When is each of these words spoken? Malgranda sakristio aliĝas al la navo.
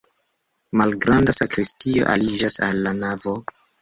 Malgranda 0.81 1.35
sakristio 1.39 2.07
aliĝas 2.15 2.57
al 2.69 2.81
la 2.87 2.95
navo. 3.03 3.37